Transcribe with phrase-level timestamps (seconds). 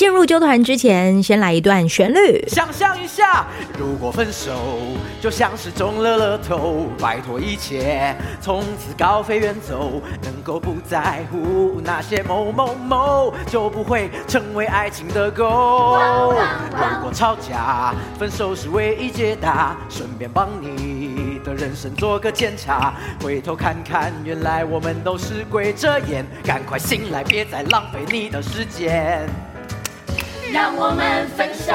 [0.00, 2.42] 进入纠团之前，先来一段旋律。
[2.48, 3.44] 想象一下，
[3.78, 4.50] 如果分手
[5.20, 16.00] 就像是中了乐透，摆脱一切，从此高飞远走，能够不在乎那些某某某，就不会成为爱情的狗。
[16.70, 29.28] 如果吵架，分手是唯一解答，顺便帮你的人生做个检查，回头看看，原来我们都是鬼遮眼，赶快醒来，别再浪费你的时间。
[30.52, 31.72] 让我们分手。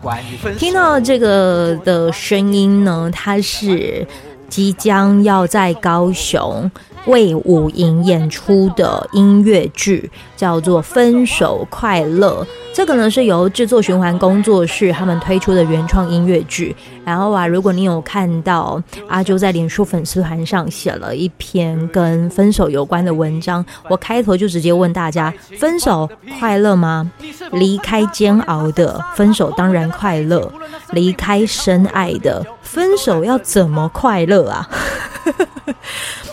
[0.00, 4.06] 关于分手，听到这个的声音呢，它是
[4.48, 6.70] 即将要在高雄
[7.06, 12.44] 为武营演出的音乐剧，叫做《分手快乐》。
[12.72, 16.74] 这个呢是由制作循环工作室他们推出的原创音乐剧。
[17.04, 27.10] 然后啊，如果你有看到阿啾在脸书粉丝团上写了一篇跟分手有关的文章，我开头就直接问大家：分手快乐吗？
[27.52, 30.50] 离开煎熬的分手当然快乐，
[30.92, 34.68] 离开深爱的分手要怎么快乐啊？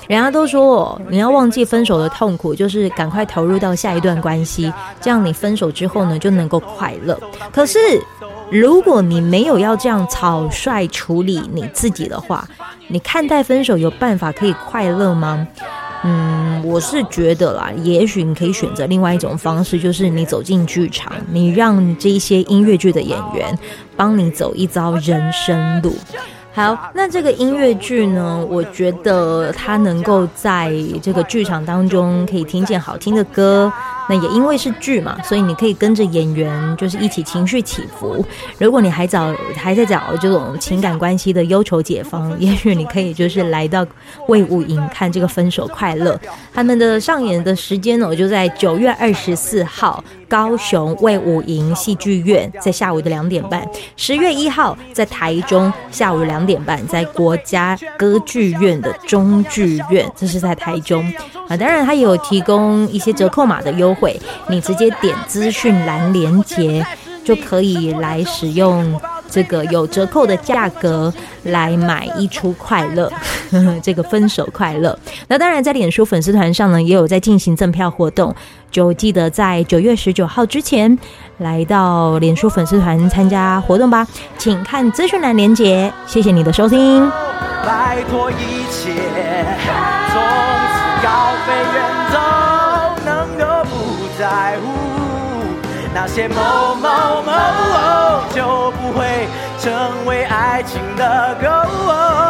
[0.08, 7.20] 人家都说，你要忘记分手的痛苦，就是赶快投入到下一段关系，这样你分手之后呢就能够快乐。
[7.52, 7.78] 可是，
[8.50, 12.48] 如果你没有要这样草率处理你自己的话，
[12.88, 15.46] 你看待分手有办法可以快乐吗？
[16.04, 23.58] 嗯，我是觉得啦，也许你可以选择另外一种方式，就是你走进剧场，你让这些音乐剧的演员
[23.98, 25.94] 帮你走一遭人生路。
[26.58, 33.72] 好，那这个音乐剧呢，我觉得它能够在这个剧场当中可以听见好听的歌。
[34.10, 38.26] 那也因为是剧嘛，所以你可以跟着演员，就是一起情绪起伏。
[38.58, 43.86] 如果你还找还在找这种情感关系的忧愁解方，也许你可以就是来到
[44.30, 46.18] 魏武营看这个分手快乐。
[46.54, 53.62] 他们的上演的时间呢，我就在九月二十四号高雄魏武营戏剧院，在下午的两点半；
[53.98, 61.06] 十月一号在台中下午两点半，在国家歌剧院的中剧院，这是在台中
[61.50, 61.58] 啊。
[61.58, 63.97] 当然，他也有提供一些折扣码的优。
[64.00, 66.86] 会，你直接点资讯栏连接，
[67.24, 69.00] 就可以来使用
[69.30, 71.14] 这个有折扣的价格
[71.44, 73.12] 来买一出快乐，
[73.84, 74.98] 这个分手快乐。
[75.28, 78.34] 那当然，在脸书粉丝团上呢，也有在进行赠票活动，
[78.72, 80.98] 就记得在九月十九号之前
[81.40, 84.08] 来到脸书粉丝团参加活动吧。
[84.38, 85.92] 请看资讯栏连接。
[86.06, 87.10] 谢谢你的收听。
[87.66, 88.94] 拜托一切，
[90.14, 90.22] 从
[90.72, 91.87] 此高飞远
[96.18, 97.32] 些某某某，
[98.34, 99.28] 就不会
[99.60, 102.27] 成为爱情的狗。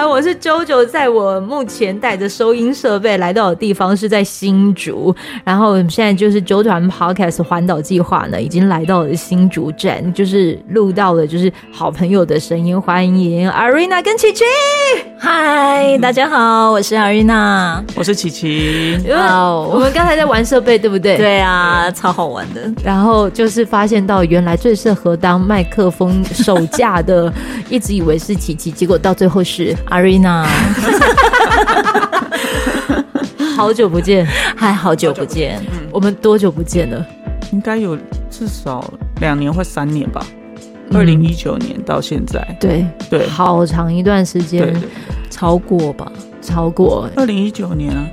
[0.00, 5.14] 我是啾啾，在我目前带着收音设备来到的地方是在新竹，
[5.44, 14.46] 然后现在就是啾团 Podcast 环岛计划呢，已经来到了新竹站，就是录到了就是好朋友的声音，欢迎 Arina 跟奇君。
[15.18, 18.98] 嗨，大家好，我是阿瑞娜我是琪琪。
[19.08, 21.16] 哦，我们刚才在玩设备，对不对？
[21.16, 22.60] 对啊，超好玩的。
[22.84, 27.32] 然后就是发现到原来最适合当麦克风手架的，
[27.70, 29.12] 一直以为是琪琪，结果到。
[29.12, 30.44] 最后是阿瑞娜
[33.54, 35.60] 好久不见，还好久不见。
[35.70, 37.06] 嗯，我们多久不见了？
[37.52, 37.96] 应该有
[38.28, 38.82] 至少
[39.20, 40.24] 两年或三年吧。
[40.94, 44.74] 二零一九年到现在，对对，好长一段时间，
[45.30, 46.10] 超过吧？
[46.40, 48.06] 超过二零一九年啊。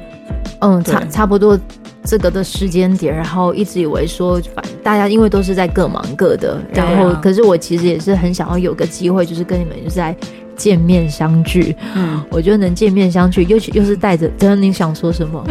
[0.62, 1.58] 嗯，差差不多
[2.04, 4.64] 这个的时间点，然后一直以为说反。
[4.84, 10.16] 大家因为都是在各忙各的，然后可是我其实也是很想要有个机会，就是跟你们就是在
[10.56, 11.76] 见面相聚。
[11.96, 15.46] 嗯，我觉得能见面相聚，又又是带着，真的你想说什么？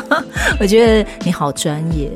[0.58, 2.10] 我觉得你好专业。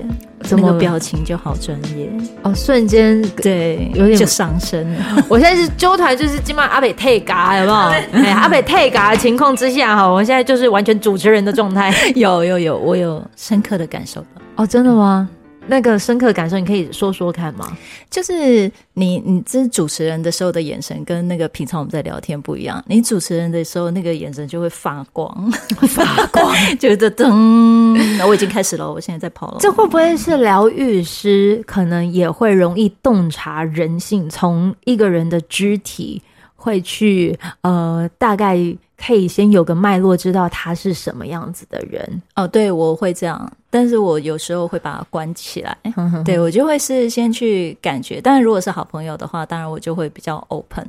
[0.46, 2.10] 这么表情就好专业
[2.42, 5.24] 哦，瞬间对，有点就上升了。
[5.28, 7.76] 我现在是揪团，就是今晚阿北退嘎，有没有？
[8.24, 11.92] 哎，阿北退嘎的情况之下哈，我现在就是完全主持人的状态。
[12.14, 14.26] 有有有，我有深刻的感受到。
[14.56, 15.28] 哦，真的吗？
[15.66, 17.76] 那个深刻感受，你可以说说看吗？
[18.10, 22.84] 就是你，你这是主持人的时候的眼神，跟那个平常我们在聊天不一样。
[22.86, 25.50] 你主持人的时候，那个眼神就会发光，
[25.88, 27.94] 发光， 就是噔。
[28.18, 29.56] 那我已经开始了，我现在在跑了。
[29.60, 34.28] 这会不会是疗愈师可能也会容易洞察人性？
[34.28, 36.22] 从一个人的肢体
[36.54, 38.76] 会去呃，大概。
[38.96, 42.46] 可以先有个脉络，知道他是什么样子的人哦。
[42.46, 45.76] 对，我会这样，但是我有时候会把它关起来。
[46.24, 48.20] 对，我就会是先去感觉。
[48.20, 50.86] 但是如果是好朋友的话，当然我就会比较 open。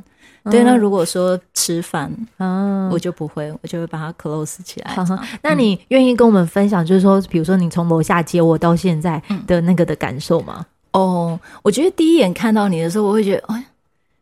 [0.51, 4.95] 对，那如果说吃饭，嗯，我就不会，我就会把它 close 起来。
[5.41, 10.63] 那你愿意跟我们分享，就是说，比如说你从楼下接我到现在的那个的感受吗？
[10.91, 13.65] 哦，我觉得第一眼看到你的时候，我会觉得，哎，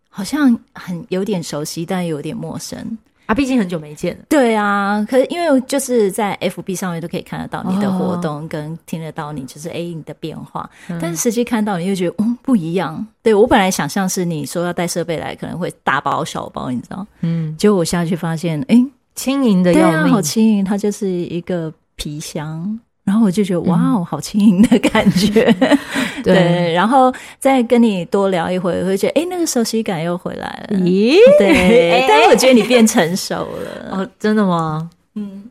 [0.10, 2.98] 好像很有点熟悉，但有点陌生。
[3.34, 4.24] 啊，毕竟很久没见了。
[4.30, 13.06] 对啊，可是因为就是在 FB 上面都可以看得到你的活动，跟听得到你就是哎你的变化，哦、但是实际看到你又觉得嗯不一样。
[13.24, 17.06] 对，我本来想象是你说要带设备来，可能会大包小包，你知道？
[17.22, 18.76] 嗯，结果我下去发现，哎，
[19.16, 22.80] 轻盈的要命，好轻盈，它就是一个皮箱。
[23.04, 25.44] 然后我就觉得哇哦，好轻盈的感觉，
[26.24, 26.74] 对，对。
[26.74, 30.78] 然后再跟你多聊一会，我会觉得哎，那个熟悉感又回来了。
[30.80, 32.06] 咦，对。
[32.08, 34.90] 但是我觉得你变成熟了哦，真的吗？
[35.16, 35.44] 嗯，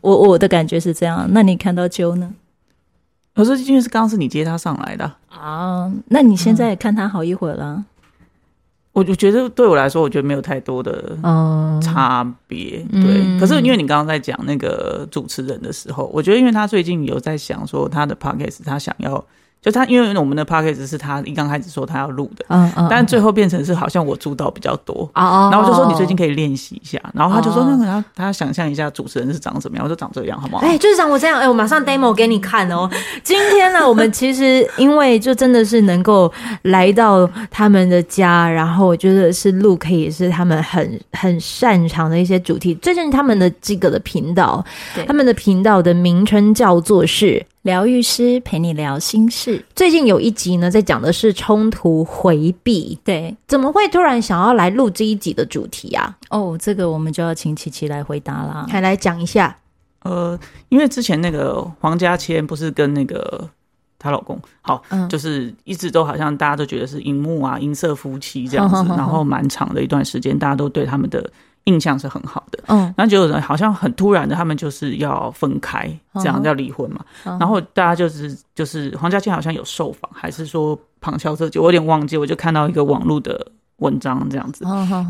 [0.00, 1.26] 我我的感觉是这样。
[1.30, 2.34] 那你看到啾呢？
[3.34, 7.84] 我说因为是刚刚是你接他上来的啊，那你现在看他好一会儿了。
[8.92, 11.16] 我就觉得对我来说，我觉得没有太多的
[11.80, 13.20] 差别，嗯、对。
[13.22, 19.24] 嗯、可是因为你刚刚在讲那个主持人的时候，我觉得因为他最近有在想说他的 podcast，他想要。
[19.60, 30.64] 就他，因为我们的 p a c k a g e 是他一刚开始说他要录的，嗯嗯，但最后变成是好像我主导比较多，然后我就说你最近可以练习一下，然后他就说那个他他想象一下主持人是长什么样，我就长这样，好不好？
[30.64, 32.88] 哎，就是长我这样，哎，我马上 demo 给你看哦。
[33.24, 36.32] 今天呢，我们其实因为就真的是能够
[36.62, 42.74] 来到他们的家，然后我觉得是录可以是他们很很擅长的一些主题。
[42.76, 44.64] 最近他们的这个的频道，
[45.06, 47.44] 他们的频道的名称叫做是。
[47.68, 49.62] 疗愈师陪你聊心事。
[49.76, 52.98] 最近有一集呢，在讲的是冲突回避。
[53.04, 56.16] 对，怎么会突然想要来录这一集的主题啊？
[56.30, 58.66] 哦，这个我们就要请琪琪来回答啦。
[58.70, 59.54] 还来讲一下。
[60.02, 60.38] 呃，
[60.70, 63.46] 因为之前那个黄家千不是跟那个
[63.98, 71.30] 她老公，好，嗯、就是一直都好像大家都觉得是荧幕啊，银色夫妻这样子，呵呵呵然后蛮长的一段时间，大家都对他们的。
[71.68, 77.04] 印象是很好的，嗯，然后就好像很突然的，他们就是要分开，这样要离婚嘛。
[77.22, 83.46] 然后大家就是就是黄家庆好像有受访，还是说旁敲侧击，我有点忘记，我就看到一个网络的。
[83.78, 84.64] 文章这样子，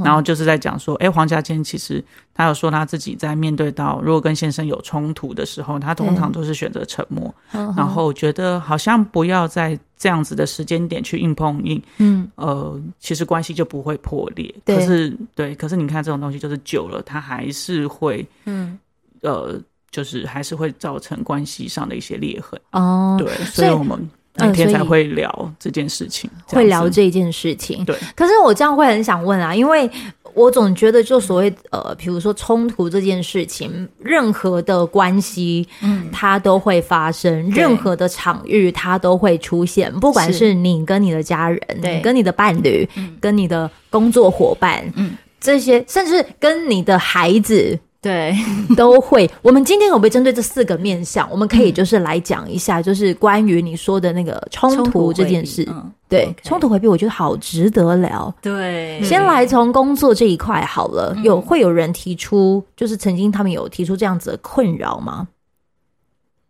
[0.05, 2.05] 然后就是在讲说，哎，黄家千其实
[2.35, 14.55] 他有说他自己在面对到如果跟先生有冲突的时候，他通常都是选择沉默，然后觉得好像不要在这样子的时间点去硬碰硬，嗯，呃，其实关系就不会破裂。
[14.67, 18.79] 可是，对，可是你看这种东西就是久了，它还是会，嗯，
[19.23, 19.59] 呃，
[19.91, 22.61] 就是还是会造成关系上的一些裂痕。
[22.73, 24.09] 哦，对，所以我们。
[24.39, 27.85] 每天才会聊这件事情，会聊这件事情。
[27.85, 29.91] 对，可是我这样会很想问啊，因为
[30.35, 40.55] 我总觉得，就所谓呃，比如说冲突这件事情，任何的关系，嗯，它都会发生，任何的场域它都会出现，不管是。
[40.55, 42.89] 你跟你的家人，对，跟你的伴侣，
[43.21, 47.79] 跟你的工作伙伴，嗯，这些，甚至跟你的孩子。
[48.01, 48.33] 对，
[48.77, 49.29] 都会。
[49.43, 55.67] 我们今天有没有针对这四个面向，我们可以就是来讲一下，就是关于你说的那个冲突这件事。
[55.69, 58.33] 嗯、对，冲突回避，我觉得好值得聊。
[58.41, 61.13] 对，先来从工作这一块好了。
[61.25, 65.27] 有会有人提出，就是曾经他们有提出这样子的困扰吗？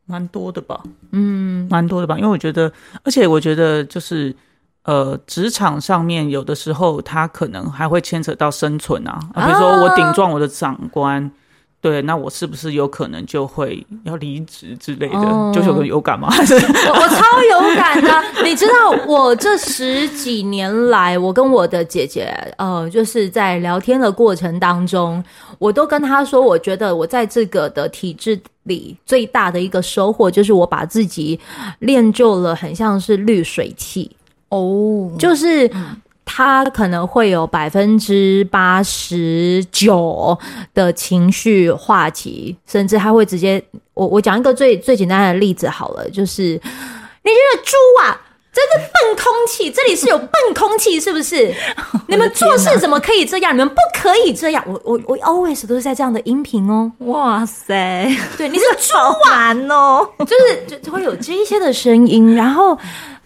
[0.04, 2.18] 蛮多的吧，嗯，蛮多的吧。
[2.18, 2.70] 因为我觉得，
[3.04, 4.36] 而且我觉得就是。
[4.88, 11.30] 呃，职场上面有的时候，他可能还会牵扯到生存啊，比如说我顶撞我的长官，
[11.83, 15.18] 对，那我是不是有可能就会要离职之类的？
[15.18, 16.30] 哦、就是有有感吗？
[16.30, 18.11] 还 是我我超有感的。
[18.42, 25.23] 你知道，我这十几年来，我跟我的姐姐，呃，就是在聊天的过程当中，
[25.59, 31.38] 我都跟她说，我觉得我在这个的体制里最大的一个收获，就是我把自己
[31.80, 34.11] 练就了，很像是滤水器
[34.48, 35.66] 哦，就是。
[35.68, 35.96] 嗯
[36.30, 40.38] 他可能会有百分之八十九
[40.74, 43.60] 的情绪话题，甚至他会直接
[43.94, 46.60] 我我讲一个最最简单的例子好了，就是你
[47.24, 48.20] 这个猪啊，
[48.52, 51.52] 这个笨空气，这里是有笨空气是不是？
[52.06, 53.54] 你们做事怎么可以这样？
[53.54, 54.62] 你们不可以这样！
[54.66, 56.92] 我我我 always 都是在这样的音频哦。
[56.98, 58.96] 哇塞，对，你是猪
[59.30, 62.78] 啊 哦，就是就会有这一些的声音，然后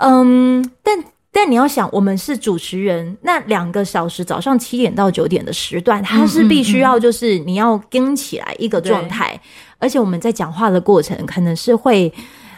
[0.02, 1.04] 嗯，但。
[1.34, 9.40] 但你要想，我们是主持人，那两个小时，早上七点到九点的时段，它是必须要就是你要跟起来一个状态，
[9.78, 12.12] 而且我们在讲话的过程，可能是会，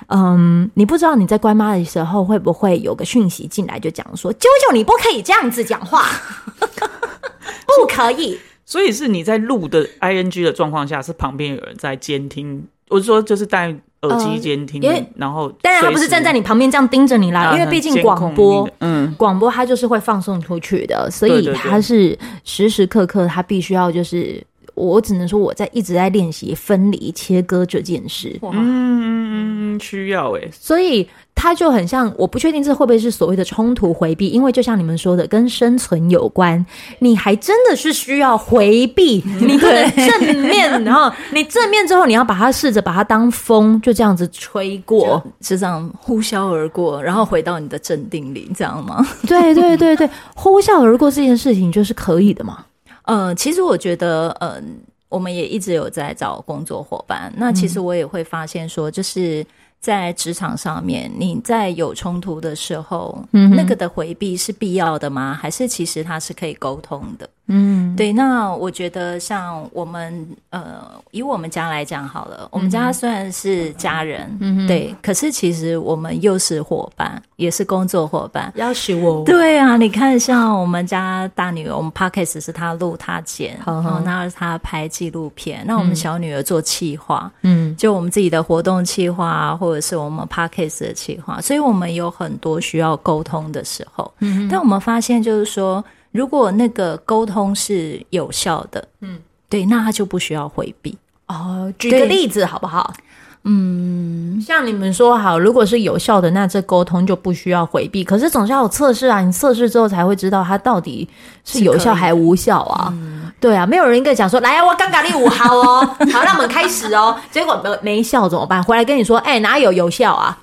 [0.08, 6.04] 嗯，你不知道你在关妈的时候会不会有个讯息进来，就讲说，啾啾，你不可以这样子讲话，
[6.58, 8.40] 不可以。
[8.66, 13.76] 所以是你在录的 ing 的状况下，是旁边有人在监听，我是说就是带。
[14.08, 24.42] 耳机监听，呃、然后，当然他不是站在你旁边这样盯着你啦，啊、因为毕竟广播，嗯，广播它就是会放送出去的，所以它是时时刻刻，它必须要就是。
[24.76, 28.36] 我只能说我在一直在练习分离切割这件事。
[28.52, 30.40] 嗯，需要哎。
[30.50, 36.64] 所以它就很像，我不确定这会不会是所谓的冲突回避，因为就像你们说的，跟生存有关，
[37.00, 49.04] 你还真的是需要回避，你不能正面，然后你正面之后，你要把它试着把它当风，就这样子吹过，就这样呼啸而过，然后回到你的镇定里，这样吗？
[49.26, 52.64] 对对对对，呼啸而过这件事情就是可以的嘛。
[53.02, 54.62] 呃，其实我觉得，嗯、呃，
[55.10, 57.30] 我们也一直有在找工作伙伴。
[57.36, 59.44] 那其实我也会发现说，就是
[59.84, 65.38] 在职场上面，你在有冲突的时候，嗯，那个的回避是必要的吗？
[65.38, 67.28] 还是其实它是可以沟通的？
[67.46, 78.50] 嗯，对，那我觉得像我们呃，以我们家来讲好了，我们家虽然是家人，嗯，对，可是其实我们又是伙伴，也是工作伙伴。
[78.56, 79.22] 要学我？
[79.24, 95.84] 对啊，你看，像我们家大女儿，我们 Podcast 是她录她剪，然后那是她拍纪录片，那我们小女儿做企划，嗯，就我们自己的活动企划，或者是我们 Podcast 的企划，所以我们有很多需要沟通的时候，嗯，但我们发现就是说。
[96.14, 99.18] 如果那个沟通是有效的，嗯，
[99.48, 101.74] 对，那他就不需要回避哦。
[101.76, 102.94] 举个例子好不好？
[103.42, 108.04] 嗯，像你们说好，如果是有效的，那这沟通就不需要回避。
[108.04, 111.08] 可是总是要有测试啊，你测试之后才会知道它到底
[111.44, 112.88] 是有效还无效啊。
[112.92, 117.18] 嗯、对啊，没有人跟你讲说，来啊，我刚刚你五号哦， 好，那我们开始哦。
[117.32, 118.62] 结果没没效怎么办？
[118.62, 120.38] 回来跟你说，哎、欸，哪有有效啊？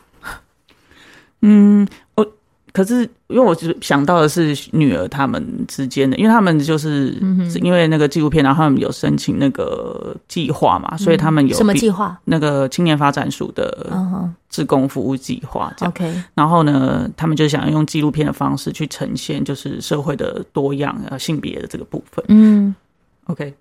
[1.41, 1.87] 嗯。
[2.73, 7.09] 可是，因为我就想到的是女儿他们之间的，因为他们就是
[7.61, 12.17] 因为那个纪录片，然后他们有申请那个计划嘛，所以他们有什么计划？
[12.25, 13.91] 那个青年发展署的
[14.49, 15.73] 志工服务计划。
[15.81, 22.23] OK，然后呢，他们就想用纪录片的方式去呈现，就是社会的多样啊，性别的这个部分。
[22.29, 22.73] 嗯
[23.25, 23.53] ，OK，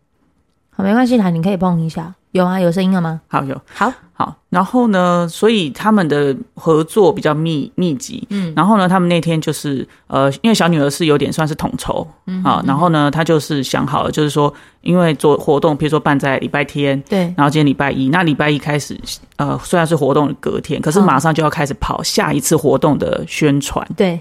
[0.71, 2.15] 好，没关系，啦，你可以碰一下。
[2.33, 3.21] 有啊，有声音了吗？
[3.27, 4.37] 好，有，好，好。
[4.51, 8.25] 然后呢，所以他们的合作比较密密集。
[8.31, 18.97] 嗯，然后呢，他们那天就是呃，因为小女儿是有点算是统筹，嗯啊，然后呢，她就是想好了，就是说，因为做活动，比如说办在礼拜天，对，然后今天礼拜一，那礼拜一开始，
[19.37, 24.21] 呃，虽然是活动隔天，可是马上就要开始跑下一次活动的宣传，对。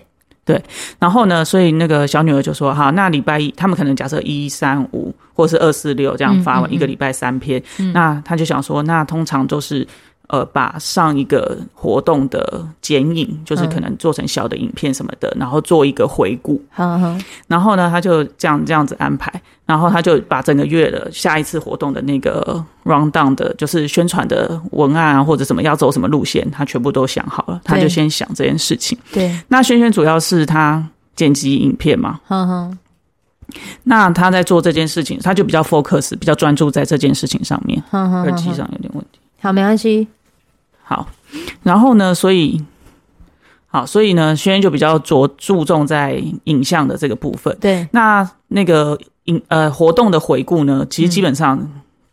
[0.50, 0.60] 对，
[0.98, 9.88] 然后呢，所以那个小女儿就说：“哈，那礼拜一，他们可能假设一三五或是二四六这样发完一个礼拜三篇，嗯那他就想说，那通常都是。”
[10.30, 16.64] 呃，把上一个活动的剪影，就是可能做成小的影片什么的，嗯、然后做一个回顾。
[17.48, 19.34] 然后呢，他就这样这样子安排，
[19.66, 27.60] 然后他就把整个月的下一次活动的那个 round down 的，就是宣传的文案啊，或者什么要走什么路线，他全部都想好了。
[27.64, 28.96] 他就先想这件事情。
[29.12, 29.36] 对。
[29.48, 32.20] 那轩轩主要是他剪辑影片嘛。
[32.28, 32.78] 嗯哼。
[33.84, 37.82] 那他在做这件事情，他就比较 focus，比较专注在这件事情上面。
[37.92, 39.20] 耳机上有点问题。
[39.42, 40.08] 好，没关系。
[40.90, 41.08] 好，
[41.62, 42.60] 然后呢，所以，
[43.68, 47.56] 好，所以呢，轩轩就比较着注重在影像的这个部分。
[47.62, 51.60] 对，那那个影呃活动的回顾呢，其实基本上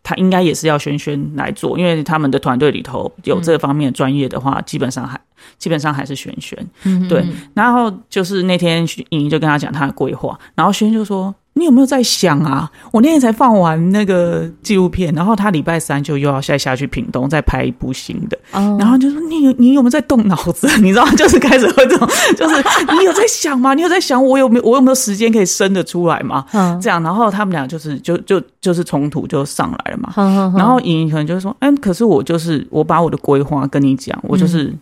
[0.02, 5.18] 他应该也是要轩轩来做，嗯、因为他们的团队里头有这方面专业的话，嗯、基本上还
[5.56, 6.68] 基本上还是轩轩。
[6.84, 7.24] 嗯，对。
[7.54, 12.70] 然后就是那天莹莹就跟他讲他的规划，然后轩轩就说：“你有没有在想啊？
[12.92, 20.68] 我那天才放完那个纪录片，然后他礼拜三就又要再下去屏东再拍一部新的，哦、然后就说你有你有没有在动脑子？
[20.82, 22.62] 你知道，就是开始会这种，就是
[22.98, 23.72] 你有在想吗？
[23.72, 26.44] 你有在想我有没有我有没有时间可以生得出来吗？
[26.52, 30.12] 嗯，这样，然后他们俩就是就就就是冲突就上来了嘛。
[30.16, 34.78] 嗯、然后莹莹可能就是说，哎，可是我就是我把我的规划跟你讲，我就是、嗯、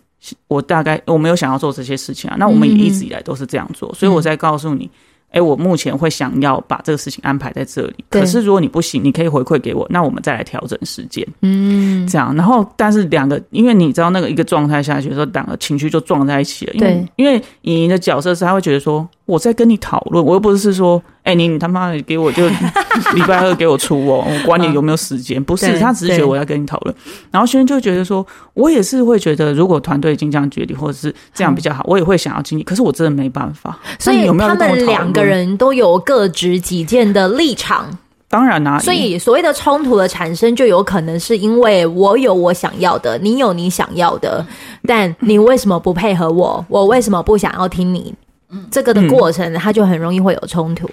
[0.49, 2.35] 我大概我没有想要做这些事情啊。
[2.37, 4.91] 那我们也一直以来都是这样做，嗯、所以我在告诉你。
[5.35, 8.05] 哎，我目前会想要把这个事情安排在这里。
[8.09, 11.27] 可是如果你不行，你可以回馈给我，那我们再来调整时间。
[11.41, 12.33] 嗯，这样。
[12.35, 16.73] 然后，但是两个，因为你知道那个一个状态下去的时候，两个情绪就撞在一起了。
[16.73, 19.07] 因为对，因为莹莹的角色是，他会觉得说。
[19.25, 26.95] 我在跟你讨论，我又不是说，哎、欸，你你他妈的给我就礼拜二给我出哦，我管你有没有时间， 不是，他只是觉得我要跟你讨论。
[27.31, 32.63] 然后轩轩就觉得说，我也是会觉得，如果团队已经这样决定，或者是这样比较好，我也会想要经历。
[32.63, 33.75] 可是我真的没办法。
[33.97, 37.97] 所以他们两个人都有各执己见的立场。
[38.27, 44.45] 当然啦、啊，所以所谓的冲突的产生，就有可能是因为我有我想要的，你有你想要的，
[44.85, 46.63] 但你为什么不配合我？
[46.67, 48.13] 我为什么不想要听你？
[48.71, 50.89] 这个的过程，它就很容易会有冲突。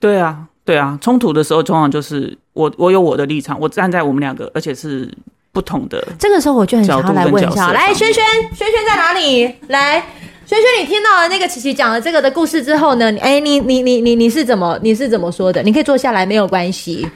[0.00, 5.10] 对啊，对啊，冲突的时候，通常就是我我有我的立场，我站在我们两个，而且是
[5.50, 6.06] 不同的。
[6.18, 9.44] 这个时候我就很想要来问一下，来，轩轩，轩轩在哪里？
[9.68, 9.98] 来，
[10.44, 13.10] 轩轩，你听到了那个琪琪讲了这个的故事之后呢？
[13.20, 15.62] 哎，你你你你你是怎么你是怎么说的？
[15.62, 17.08] 你可以坐下来，没有关系。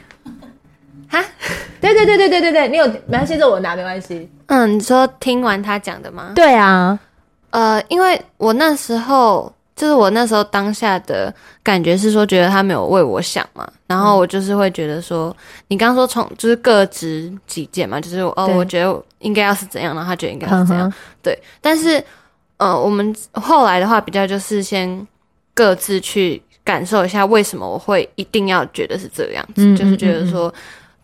[1.08, 1.22] 哈，
[1.80, 4.28] 对对对对对对对，你有没关系，这我拿没关系。
[4.46, 6.32] 嗯，你说听完他讲的吗？
[6.34, 6.98] 对啊，
[7.50, 9.52] 呃，因为我那时候。
[9.78, 11.32] 就是我那时候当下的
[11.62, 15.34] 感觉是说，觉得他没有为我想嘛，然后我就是会觉得说，
[15.68, 20.92] 你刚刚说从就是各执己见嘛，就是哦，我觉得应该要是怎样，然后他觉得应该是怎样，
[21.22, 21.40] 对。
[21.60, 22.02] 但是
[22.56, 25.06] 呃，我们后来的话比较就是先
[25.54, 30.52] 各自去感受一下，为什么我会一定要觉得是这样子，就是觉得说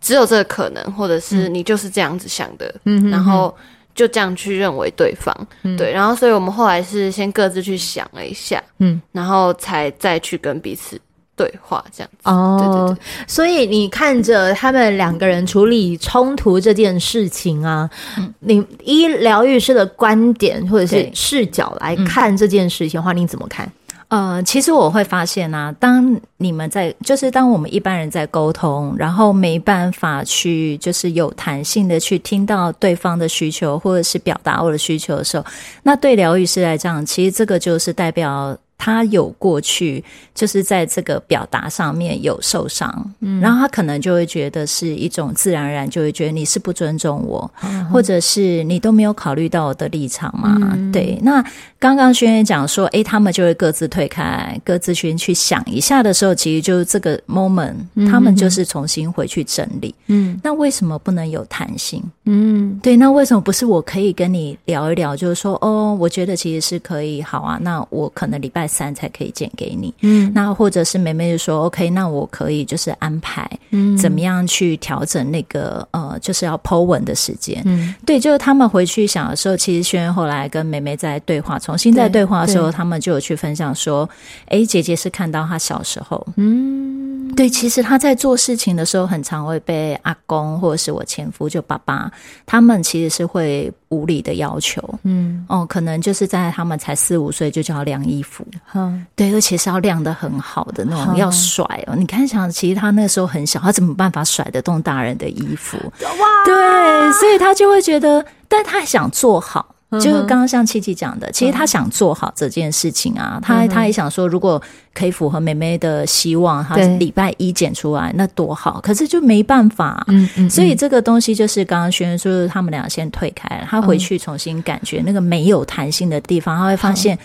[0.01, 3.55] 只有这个可能，或者是你就是这样子想的，嗯，然后。
[3.95, 5.33] 就这样去认为对方，
[5.63, 10.99] 嗯、对，然后所以我们后来是先各自去想了一下，嗯，然后才再去跟彼此
[11.37, 12.29] 对话，这样子。
[12.29, 13.25] 哦，对对对。
[13.25, 23.71] 所以你看着他们两个人处理冲突这件事情啊，嗯、你依疗愈师的观点或者是视角来看这件事情的话，你怎么看？
[24.15, 35.43] 呃，其实我会发现啊，当你们在，就是当我们一般人在沟通，然后没办法去，就是有弹性的去听到对方的需求，或者是表达我的需求的时候，
[35.83, 38.57] 那对疗愈师来讲，其实这个就是代表。
[38.77, 50.57] 他有过去，就是在这个表达上面有受伤，嗯，然后他可能就会觉得是一种自然而然，就会觉得你是不尊重我，嗯、或者是你都没有考虑到我的立场嘛？
[50.75, 51.17] 嗯、对。
[51.23, 51.43] 那
[51.79, 59.95] 刚刚轩轩讲说，诶，他们就会各自退开，各自先去想一下的时候，其实就是这个 moment，嗯、他们就是重新回去整理。
[60.07, 62.03] 嗯，那为什么不能有弹性？
[62.25, 62.97] 嗯，对。
[62.97, 65.15] 那为什么不是我可以跟你聊一聊？
[65.15, 67.57] 就是说，哦，我觉得其实是可以，好啊。
[67.61, 68.64] 那我可能礼拜。
[68.67, 84.09] 三才可以剪给你，嗯，那或者是妹妹就说 OK，那我可以就是安排，嗯，怎么样去调整那个呃，就是要 Po 文的时间，嗯，对，就是他们回去想的时候，其实轩轩后来跟妹妹在对话，重新在对话的时候，他们就有去分享说，
[84.47, 92.11] 哎，姐姐是看到她小时候，嗯，对，其实她在做事情的时候，很常会被阿公或者是我前夫就爸爸，
[92.45, 93.71] 他们其实是会。
[93.89, 101.95] 无理的要求，嗯，哦，可能就是在他们才四五岁就叫晾衣服，嗯，对，而且是要晾的很好的那种，嗯、要甩哦。
[101.95, 105.77] 你看，想其实他那时候很小，他怎么办法甩得动大人的衣服？
[106.01, 109.74] 哇，对，所以他就会觉得，但他想做好。
[109.91, 114.61] 就是刚刚像七七讲的，其实他想做好这件事情啊，他他也想说，如果
[114.93, 118.81] 可以符合妹妹的希望，他礼拜一剪出来那多好。
[118.81, 120.49] 可是就没办法，嗯嗯。
[120.49, 127.17] 所以这个东西就是刚刚轩轩说，他们俩先退开了，他回去重新感觉那个没有弹性的地方，他会发现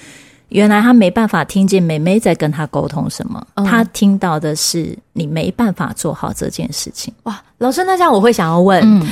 [0.51, 7.12] 原来他没办法听见妹妹在跟他沟通什么，他听到的是你没办法做好这件事情。
[7.25, 9.03] 哇，老师，那这样我会想要问。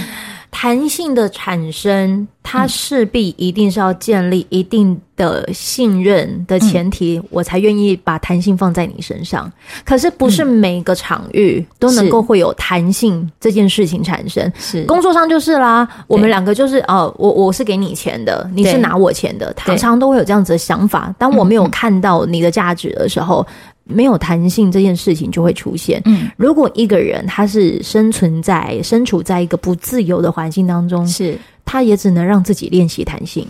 [0.50, 9.50] 弹性的产生，它势必一定是要建立一定的信任的前提，嗯、我才愿意把弹性放在你身上。
[9.84, 14.50] 可是不是每个场域都能够会有弹性这件事情产生。
[14.58, 21.14] 是工作上就是啦，我们两个就是哦，我我是给你钱的，你是拿我钱的，常常都会有这样子的想法。
[21.18, 23.46] 当我没有看到你的价值的时候。
[23.88, 26.00] 没有弹性这件事情就会出现。
[26.04, 33.46] 嗯，如果一个人他是生存在、身处在一个不自由的环境当中，是，他也只能让自己练习弹性。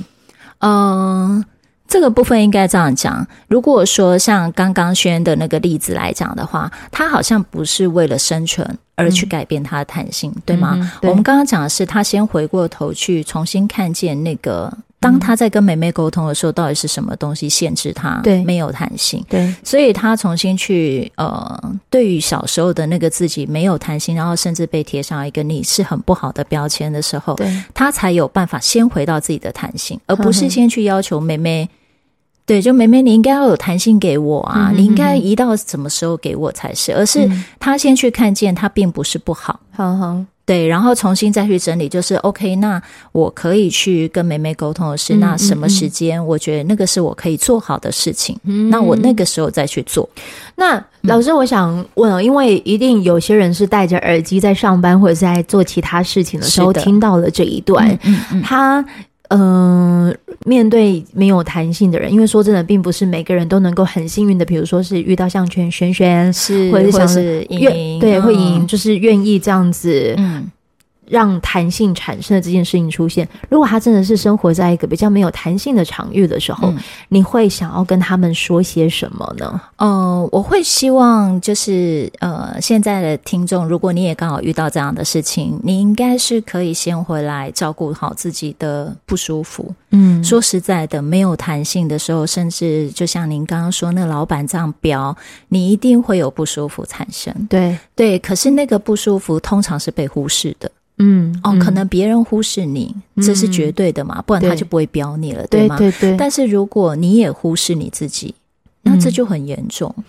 [0.60, 1.44] 嗯。
[1.90, 3.26] 这个部分应该这样讲。
[3.48, 10.74] 如果说像刚刚轩的那个例子来讲的话，他好像不是为了生存而去改变他的弹性，嗯、对吗？
[10.74, 18.20] 嗯、对，我们刚刚讲的是他先回过头去重新看见那个，当他在跟妹妹沟通的时候，到底是什么东西限制他？
[18.22, 19.24] 对，没有弹性。
[19.28, 21.56] 对，所以他重新去呃，
[21.88, 31.68] 对于小时候的那个自己没有弹性，然后甚至被贴上一个你是很不好的标签的时候，对，他才有办法先回到自己的弹性，而不是先去要求妹妹。
[32.44, 34.54] 对，就梅梅，你应该要有弹性给我啊！
[34.56, 36.94] 嗯、哼哼你应该移到什么时候给我才是？
[36.94, 37.30] 而是
[37.60, 39.60] 他先去看见，他并不是不好。
[39.70, 42.56] 好好、嗯，对，然后重新再去整理，就是 OK。
[42.56, 42.82] 那
[43.12, 46.26] 我可以去跟梅梅沟通的是，嗯、那什么时间？
[46.26, 48.34] 我觉得那个是我可以做好的事情。
[48.44, 50.08] 嗯、那我那个时候再去做。
[50.56, 58.82] 那老师，我想问，因为一定有些人是戴着耳机在上班或者在做其他事情的时候听到了这一段，嗯嗯嗯他。
[59.28, 70.50] 嗯、呃，面对没有弹性的人，因为说真的，并不是每个人都能够很幸运的，比如说是遇到像圈轩轩，是或者是像是愿对会赢，就是愿意这样子，嗯。
[71.10, 79.60] 让弹性产生的这件事情出现，如果他真的是生活在一个比较没有弹性的场域的时候，嗯、你会想要跟他们说些什么呢？
[79.76, 89.74] 嗯、呃，我会希望就是呃，现在的听众，如果你也刚好遇到这样的事情，你应该是可以先回来照顾好自己的不舒服。
[89.90, 95.16] 嗯，说实在的，没有弹性的时候，甚至就像您刚刚说，那个老板这样标，
[95.48, 97.34] 你一定会有不舒服产生。
[97.48, 100.70] 对对，可是那个不舒服通常是被忽视的。
[100.98, 105.78] 嗯，哦，可能别人忽视你，嗯、这是绝对的嘛，不然他就不会标你了，对，对吗？
[105.78, 106.16] 对对对。
[106.16, 108.34] 但是如果你也忽视你自己，
[108.82, 109.94] 那这就很严重。
[109.96, 110.04] 嗯、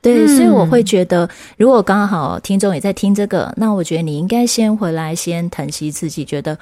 [0.00, 6.58] 对，所以我会觉得，如果刚好听众也在听这个，那我觉得你应该先回来，先疼惜自己，觉得。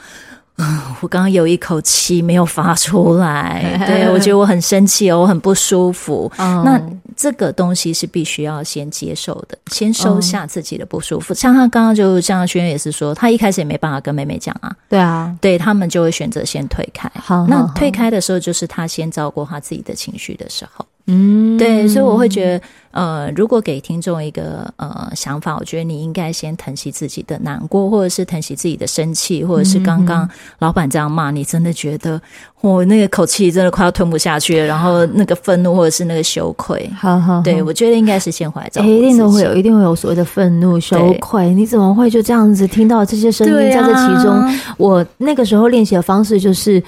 [1.01, 6.31] 我刚刚有一口气没有发出来， 对，我觉得我很生气哦，我很不舒服。
[6.37, 6.65] Oh.
[6.65, 6.81] 那
[7.17, 11.35] 这个东西是必须要先接受的，先收下自己的不舒服。
[11.35, 11.39] Oh.
[11.39, 17.11] 像他刚刚就像轩也是说，他一开始也没办法跟妹妹讲啊，对啊，对他们就会选择先退开。
[17.15, 20.85] 好，那退开的时候就是他先照顾他自己的情绪的时候。
[21.11, 32.21] 嗯，对，所以我会觉得，呃，如果给听众一个呃想法，我觉得你应该先疼惜自己的难过，或者是疼惜自己的生气，或者是刚刚老板这样骂你，真的觉得
[32.61, 41.53] 我那个口气真的快要吞不下去了，然后那个愤怒或者是那个羞愧，好好，对，我觉得应该是先回来找，一定都会有，一定会有所谓的愤怒、羞愧。
[41.55, 44.59] 你怎么会就这样子听到这些声音在这其中？
[44.77, 46.83] 我那个时候练习的方式就是，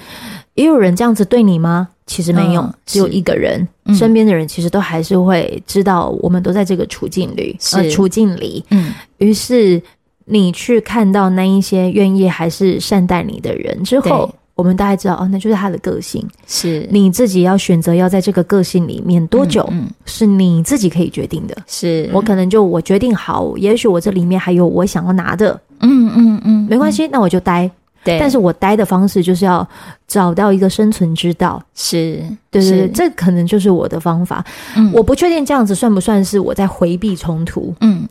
[0.55, 1.89] 也有人这样子对你吗？
[2.05, 8.63] 其实没有，嗯、只有一个人，嗯、身边的人其实都还是会知道，我们都在这个处境里，是呃，处境里。
[8.71, 9.81] 嗯，于是
[10.25, 16.21] 你去看到那一些愿意还是善待你的人之后，我们大概知道，哦，那就是他的个性。
[16.45, 19.67] 是你自己要选择要在这个个性里面多久，
[20.05, 21.55] 是你自己可以决定的。
[21.67, 27.71] 是我可能就我决定好，也许我这里面还有我想要拿的，嗯嗯嗯，嗯没关系，那我就待。
[28.03, 29.67] 对，但是我待的方式就是要
[30.07, 34.43] 找到一个生存之道，是，对对对，这可能就是我的方法。
[34.75, 37.73] 嗯，我不确定这样子算不算是我在回避冲突。
[37.79, 38.07] 嗯，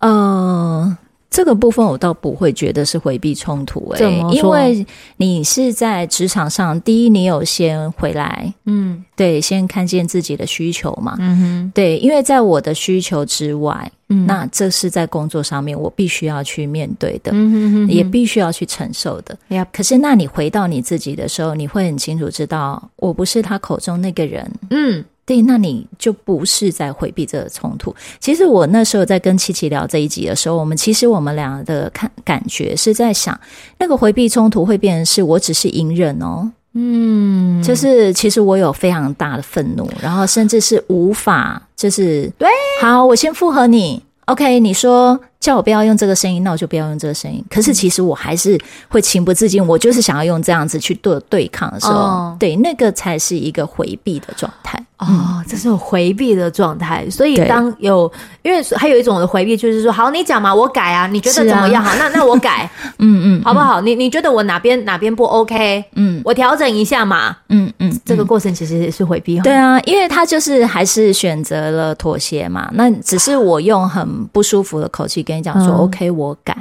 [0.00, 0.96] 呃。
[1.34, 25.04] 这个部分我倒不会觉得是回避冲突，欸，诶，因为你是在职场上，第一，你有先回来，嗯，对，先看见自己的需求嘛，嗯哼，对，因为在我的需求之外，嗯，那这是在工作上面我必须要去面对的，嗯哼哼，也必须要去承受的，呀，可是那你回到你自己的时候，你会很清楚知道，我不是他口中那个人，嗯。
[25.26, 27.94] 对，那你就不是在回避这个冲突。
[28.20, 33.38] 其实我那时候在跟七七聊这一集的时候，我们其实我们俩的看感觉是在想，
[33.78, 42.48] 那个回避冲突会变成是我只是隐忍哦，嗯，就是其实我有非常大的愤怒，然后甚至是无法，就是对，
[42.82, 45.18] 好，我先附和你，OK，你说。
[45.44, 47.44] 叫我不要用这个声音，那我就不要用这个声音。
[47.50, 54.82] 可是其实我还是会情不自禁，我就是想要用这样子去对对抗的时候，哦、对，那个才是一个回避的状态。
[54.96, 57.04] 哦，嗯、这是回避的状态。
[57.10, 61.84] 所以当有，因为还有一种的回避，就是说，好，你讲嘛，我改啊，你觉得怎么样？
[61.84, 63.82] 啊、 好，那那我改，嗯嗯，好不好？
[63.82, 65.84] 你你觉得我哪边哪边不 OK？
[65.96, 67.36] 嗯，我调整一下嘛。
[67.50, 69.38] 嗯嗯，嗯这个过程其实也是回避。
[69.40, 72.70] 对啊，因为他就是还是选择了妥协嘛。
[72.72, 75.33] 那只是我用很不舒服的口气跟。
[75.36, 76.56] 你讲说 OK，我改，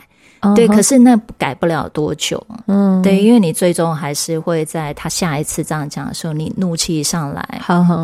[0.56, 7.62] 对，可是那改不了多久，嗯，对，因为你最终还是会在他下一次这样讲的时候，你怒气上来，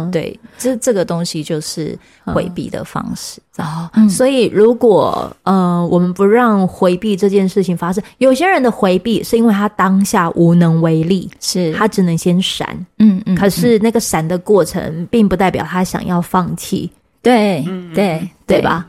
[0.10, 3.90] 对，这这个东西就是回避的方式哦。
[4.10, 11.74] 所以如果呃我们不让回避这件事情发生，有些人的回避是因为他当下无能为力，是。
[11.74, 12.68] 他只能先闪，
[13.00, 16.90] 嗯嗯，可是那个闪的过程并不代表他想要放弃，
[17.22, 18.86] 对对对吧？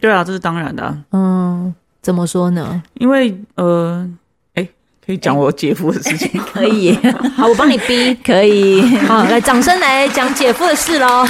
[0.00, 1.74] 对啊，这是当然的，嗯。
[2.02, 2.82] 怎么说呢？
[2.94, 4.08] 因为呃，
[4.54, 4.66] 哎，
[5.04, 6.94] 可以讲我姐夫的事情，可以。
[7.36, 8.80] 好，我帮你逼，可以。
[9.06, 11.26] 好，来，掌声来讲姐夫的事喽。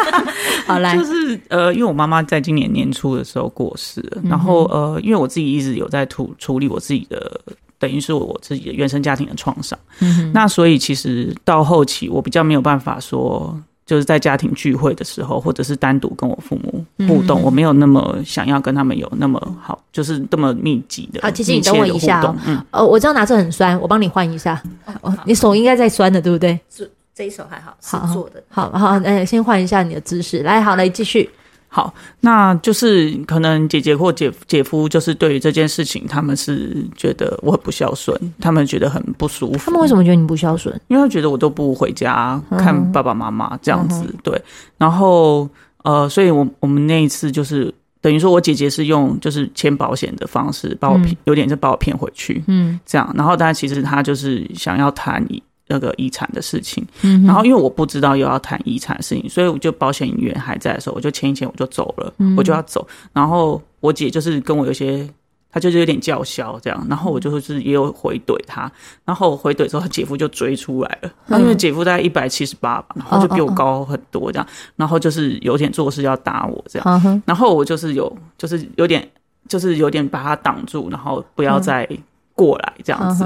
[0.66, 7.38] 好，来，就是呃，因为我妈妈在今年年初的时候过世了，然后呃，因为我自己一直有在处处理我自己的，
[7.78, 9.78] 等于是我自己的原生家庭的创伤。
[10.00, 13.54] 嗯，那所以其实到后期，我比较没有办法说。
[13.86, 21.20] 就是在家庭聚会的时候，或者是单独跟我父母互动，嗯、我没有那么想要跟他们有那么好，就是这么密集的。
[21.22, 24.60] 好，其实你等我一下，嗯，呃，我知道拿着很酸，我帮你换一下。
[25.02, 26.58] 哦，你手应该在酸的，对不对？
[26.68, 28.42] 这这一手还好，好做的。
[28.48, 30.40] 好好，好，哎，先换一下你的姿势。
[30.40, 31.30] 来，好，来继续。
[31.68, 39.58] 好，那就是可能姐姐或姐姐夫，就是对于这件事情，他们是觉得我很不孝顺，他们觉得很不舒服。
[39.58, 40.74] 他们为什么觉得你不孝顺？
[40.88, 44.04] 因为他觉得我都不回家看爸爸妈妈这样子。
[44.08, 44.42] 嗯、对，
[44.78, 45.46] 然后
[45.84, 53.12] 呃，所以我我们那一次就是等于说我姐姐是用就是签保险的方式把我骗，有点是把我骗回去，嗯，这样。
[53.14, 55.42] 然后但其实他就是想要谈一。
[55.68, 62.86] 那个遗产的事情，嗯，然后因为我不知道又要谈遗产的事情，所以我就保险员还在的时候，我就签一签，我就走了，嗯，我就要走。
[63.12, 65.08] 然后我姐就是跟我有些，
[65.50, 68.70] 她就是有点叫嚣这样，然后我就是也有回怼她，
[69.04, 79.08] 然后我回怼之后，她姐夫就追出来了，嗯，因为姐夫大概一百七十八吧，然后就比我高很多这样，然后就是有点做事要打我这样，然后我就是有就是有点
[79.48, 81.88] 就是有点把他挡住，然后不要再。
[82.36, 83.24] 过来这样子，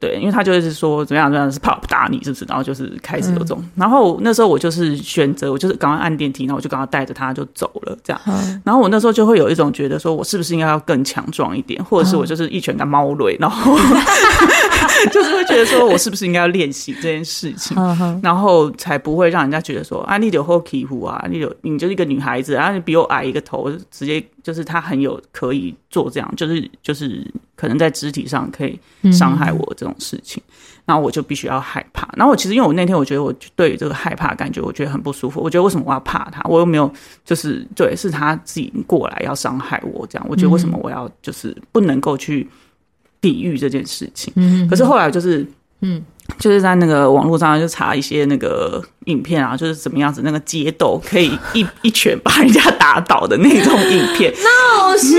[0.00, 2.44] 对，因为他就是说怎么样怎么样是怕我打你，是不是？
[2.46, 8.20] 然后就是开始有这种，然后那时候我就是选择，我就是赶快按电梯，然后我就赶快带着他就走了，这样。
[8.64, 13.76] 然后我那时候就会有一种觉得说，我是不是应该要更强壮一点，或者是我就是一拳打猫雷，然后
[15.10, 17.76] 就是会觉得说我是不是应该要练习这件事情，
[18.22, 27.26] 然后才不会让人家觉得说啊，你有好欺负啊，你有你就是一个女孩子，然后你比我矮一个头，直接就是她很有可以做这样，就是就是。
[27.56, 28.78] 可能在肢体上可以
[29.10, 30.42] 伤害我这种事情，
[30.84, 32.06] 然后我就必须要害怕。
[32.14, 35.40] 然后我其实因为我那天我觉得我对于这个害怕感觉，我觉得很不舒服。
[35.40, 36.42] 我觉得为什么我要怕他？
[36.50, 36.92] 我又没有
[37.24, 40.26] 就是对，是他自己过来要伤害我这样。
[40.28, 42.46] 我觉得为什么我要就是不能够去
[43.20, 44.32] 抵御这件事情？
[44.36, 45.46] 嗯，可是后来就是
[45.80, 46.02] 嗯。
[46.38, 54.32] 就是在那个网络上就查一些那个影片啊，就是怎么样子那个街斗可以一一拳把人家打倒的那种影片。
[54.32, 55.18] 闹事。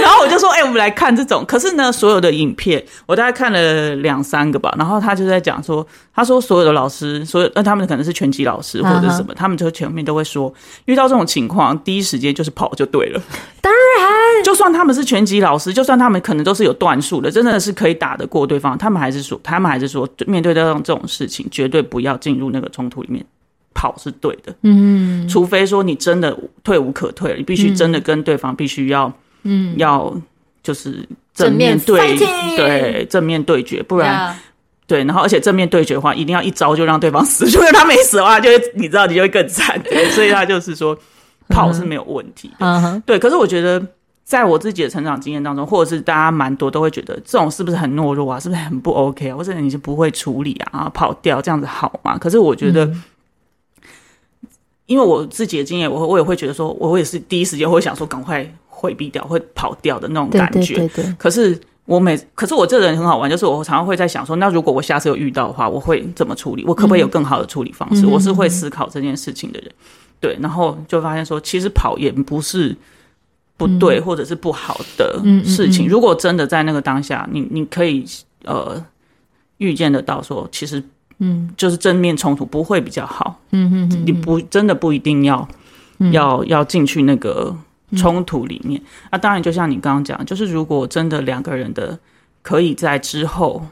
[0.00, 1.44] 然后我就说，哎、欸，我们来看这种。
[1.46, 4.72] 可是呢，所有的影片我大概看了两三个吧。
[4.78, 10.52] 然后他就在讲说，他说所有的老师，所有那他们可能是拳击老师或者什么，他们就前面都会说，
[10.84, 13.20] 遇到这种情况，第一时间就是跑就对了。
[13.60, 23.24] 当然，就算他们是拳击老师，就算他们可能都是有段数的，真的是可以打得过对方，他们还是说，他们还是说，面对这种这种事情，绝对不要进入那个冲突里面，
[23.72, 24.54] 跑是对的。
[24.62, 29.12] 嗯，除非说你真的退无可退了，你必须真的跟对方必须要，
[29.44, 30.14] 嗯，要
[30.62, 32.16] 就是正面对，
[32.56, 34.36] 对，正面对决，不然，
[34.86, 39.80] 对，然后而且正面对决的话，一定要一招就让对方死， 如果他没死的话，就会你知道你就会更惨。
[39.84, 40.98] 对，所以他就是说。
[41.52, 43.02] 跑是没有问题的，uh.
[43.04, 43.18] 对。
[43.18, 43.84] 可是我觉得，
[44.24, 48.38] 在我自己的成长经验当中，或者是大家蛮多都会觉得，这种是不是很懦弱啊？
[48.38, 49.36] 是不是很不 OK 啊？
[49.36, 50.88] 或者你是不会处理啊？
[50.94, 52.16] 跑掉这样子好吗？
[52.16, 53.02] 可是我觉得，嗯、
[54.86, 60.74] 因为我自己的经验，我我也会觉得说，我也是第一时间会想说，赶快回避掉，会跑掉的那种感觉。
[60.74, 61.14] 对对对对。
[61.18, 66.64] 可是我每，可是我这个人很好玩，就是我常常会在想说，那如果我下次有遇到的话，我会怎么处理？
[66.66, 68.06] 我可不可以有更好的处理方式？
[68.06, 69.72] 嗯、我是会思考这件事情的人。
[70.20, 72.76] 对，然后就发现说，其实跑也不是
[73.60, 75.86] 不对，或者是不好的事情。
[75.86, 78.04] 如果真的在那个当下，你你可以
[78.44, 78.82] 呃
[79.58, 80.82] 预见得到说，其实
[81.18, 83.38] 嗯，就是正面冲突不会比较好。
[83.50, 85.46] 嗯嗯，你不真的不一定要
[86.10, 87.54] 要要进去那个
[87.96, 88.80] 冲突里面。
[89.12, 91.98] 那当然，就像你刚刚讲，就是如果真的两个人的
[92.40, 93.62] 可以在之后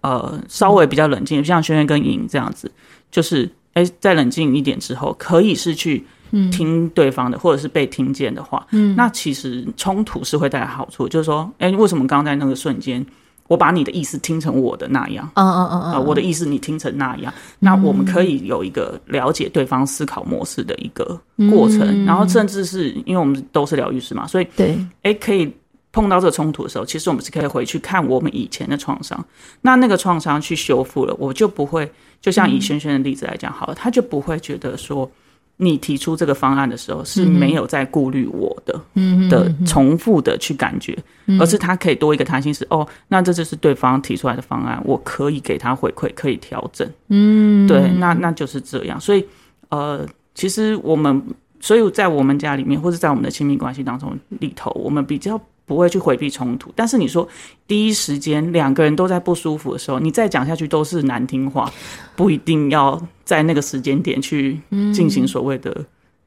[0.00, 2.72] 呃稍微比较冷静，像轩轩跟莹这样子，
[3.10, 3.50] 就是。
[3.74, 6.06] 哎，再冷静一点之后，可以是去
[6.50, 8.66] 听对方的，嗯、或者是被听见的话。
[8.70, 13.04] 嗯，那其实冲突是会带来好处，就是说，哎，为什么刚刚在那个瞬间，
[13.48, 15.30] 我把你的意思听成我的那样？
[15.34, 21.04] 嗯嗯嗯嗯，我的意思你听成那样，嗯、那我们可以有一个了解对方思考模式的一个
[21.50, 25.52] 过程，嗯、然后甚至是因为我们都是疗愈师嘛，所以对，哎，可以
[25.92, 29.24] 碰到这个冲突的时候，其实我们是可以回去看我们以前的创伤，
[29.60, 31.88] 那那个创伤去修复了，我就不会，
[32.20, 35.08] 就像以轩轩的例子来讲，好了，他就不会觉得说
[35.56, 40.96] 你提出这个方案的时候是没有在顾虑我的，嗯的重复的去感觉，
[41.38, 49.24] 而是他可以多一个弹性是，哦，那这就是对方提出来的方案，我可以给他回馈，可以调整，嗯，对，那那就是这样，所以
[49.68, 51.22] 呃，其实我们，
[51.60, 55.40] 所以在我们家里面，或者在我们的亲密关系当中里头，我们比较。
[55.66, 57.26] 不会去回避冲突，但是你说
[57.66, 61.72] 第一时间两个人都在不舒服的时候，你再讲下去都是难听话，
[62.14, 64.60] 不一定要在那个时间点去
[64.92, 65.74] 进行所谓的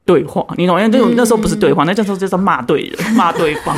[0.04, 0.44] 对话。
[0.50, 0.76] 嗯、你懂？
[0.78, 3.76] 因为那种那时候不是对话，那叫做叫做骂对人， 骂对方，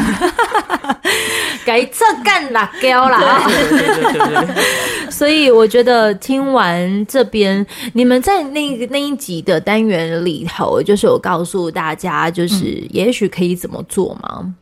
[1.67, 3.43] 改这干辣椒啦。
[3.47, 4.65] 对对对对对对。
[5.11, 14.55] 所以我觉得听完这边，你们在那个那一集的单元里头，就是有告诉大家，就是也许可以怎么做吗？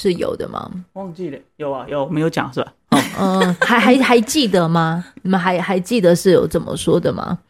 [0.00, 0.70] 是有的吗？
[0.92, 2.72] 忘记了，有啊，有没有讲是吧？
[3.18, 5.04] 嗯，还还还记得吗？
[5.22, 7.40] 你们还还记得是有怎么说的吗？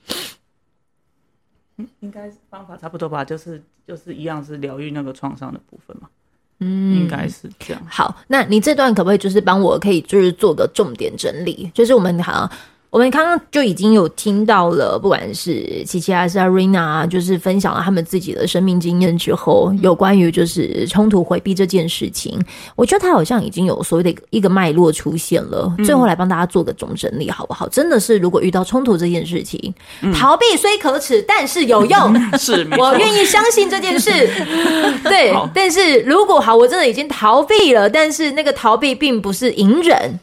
[1.77, 6.09] 嗯，应该方法差不多吧，就是就是一样是疗愈那个创伤的部分嘛。
[6.61, 7.83] 嗯，应该是这样。
[7.87, 11.71] 好，那你这段可不可以就是帮我可以就是做个重点整理？
[11.75, 12.51] 就是我们好像。
[12.91, 22.41] 我们刚刚就已经有听到了，不管是琪琪还是 Arena，就是分享了他们自己的生命经验之后，有关于就是冲突回避这件事情，
[22.75, 25.71] 我觉得他好像已经有所谓的一个脉络出现了。
[25.85, 27.69] 最后来帮大家做个总整理，好不好？
[27.69, 29.75] 真的是，如果遇到冲突这件事情，
[30.15, 31.99] 逃避虽可耻，但是有用。
[32.39, 34.11] 是，我愿意相信这件事。
[35.05, 40.19] 对， 但是如果好，我真的已经逃避了，但是那个逃避并不是隐忍，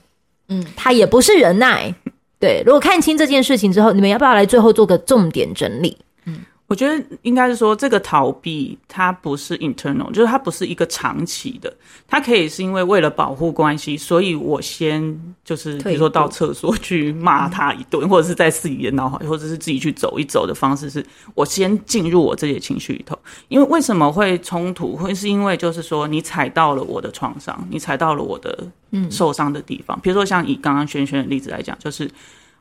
[0.49, 1.93] 嗯，他也不是忍耐。
[2.39, 5.97] 对，如果看清这件事情之后，你们要不要来最后做个重点整理？
[6.25, 11.71] 嗯，我觉得应该是说，这个逃避它不是 internal，就是它不是一个长期的，
[12.07, 23.17] 它可以是因为为了保护关系，所以我先就是比如说到厕所去骂他一顿，或者是在自己的脑海，或者是自己去走一走的方式，是我先进入我自己的情绪里头。
[23.47, 24.95] 因为为什么会冲突？
[24.95, 28.67] 会是因为就是说你踩到了我的创伤，你踩到了我的。
[29.11, 32.09] 受伤的地方，比如说像以刚刚轩轩的例子来讲，就是，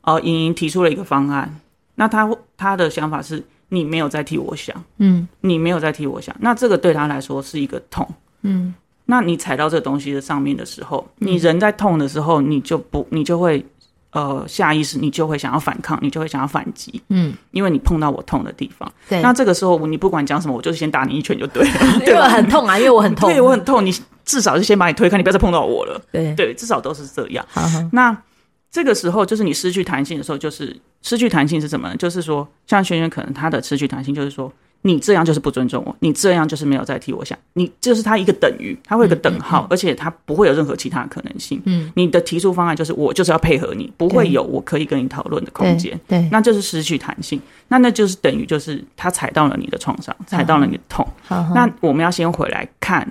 [0.00, 1.60] 呃，莹莹提出了一个方案，
[1.94, 8.08] 那他他的想法是，你没有在替我想，嗯，你没有在替我想，那这个对他来说是一个痛，
[8.42, 8.74] 嗯，
[9.06, 13.64] 那你踩到这个东西的上面的时候，你人在痛的时候，你就不，你就会。
[14.14, 22.28] 呃，下意识你就会想要反抗，你就会想要反击，嗯，因为你碰到我痛的地方，对，那这个时候你不管讲什么，我就是先打你一拳就对了，对吧？
[22.28, 23.92] 很痛啊，因为我很痛，对我很痛，你
[24.24, 26.32] 至少是先把你推开，你不要再碰到我了，对。
[26.36, 27.44] 对，至少都是这样。
[27.48, 28.16] 好好，那
[28.74, 31.96] 这个时候就是你失去弹性的时候，就是失去弹性是什么呢？
[31.96, 34.52] 就是说，像萱萱可能他的失去弹性就是说。
[34.86, 41.58] 你这样就是不尊重我，你这样就是没有在替我想，你就是他一个等于，他会有个等号，嗯嗯嗯、而且他不会有任何其他可能性。
[41.64, 45.98] 嗯，你的提出方案就是我就是要配合你，不会有我可以跟你讨论的空间。
[46.06, 51.08] 对，那就是失去弹性，那那就是等于就是他踩到了你的创伤，踩到了你的痛。
[51.22, 53.08] 好，好，那我们要先回来看，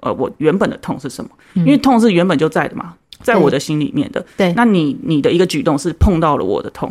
[0.00, 1.30] 呃，我原本的痛是什么？
[1.54, 2.94] 因为痛是原本就在的嘛。
[3.22, 6.90] 在我的心里面的，对，那你你的一个举动是碰到了我的痛，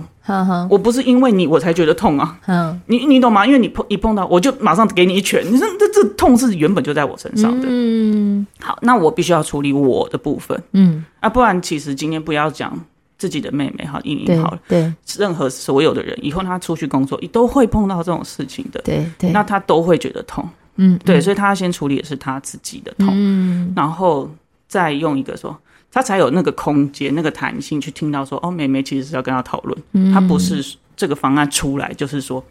[0.70, 3.46] 我不是因为你我才觉得痛啊，嗯，你你懂吗？
[3.46, 12.78] 因为你碰一碰到我就马上给你一拳，你说这这痛是原本就在我身上的，嗯，好，那我必须要处理我的部分，嗯，啊，不然其实今天不要讲
[13.18, 24.30] 自己的妹妹哈，莹莹好了，对，任何所有的人以后他出去工作，你都会碰到这种事情的，对对，那他都会觉得痛，嗯，对，所以他先处理的是他自己的痛，嗯，然后
[24.68, 25.58] 再用一个说。
[25.92, 30.64] 他才有那个空间、那个弹性去听到说，哦，妹妹其实是要跟他讨论，嗯、他不是
[30.96, 32.44] 这个方案出来就是说，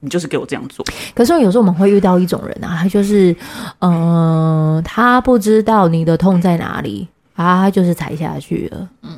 [0.00, 0.84] 你就是给我这样做。
[1.14, 3.34] 可是有时候我们会遇到一种人啊，他就是，
[3.80, 9.10] 嗯、呃，他不知道你的痛在哪里啊，他就是踩下去了，嗯。